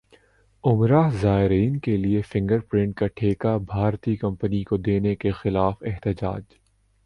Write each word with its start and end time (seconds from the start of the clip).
عمرہ 0.63 1.01
زائرین 1.11 1.77
کیلئے 1.79 2.21
فنگر 2.21 2.59
پرنٹ 2.59 2.95
کا 2.95 3.07
ٹھیکہ 3.15 3.57
بھارتی 3.65 4.15
کمپنی 4.15 4.63
کو 4.63 4.77
دینے 4.79 5.15
کیخلاف 5.15 5.83
احتجاج 5.83 6.43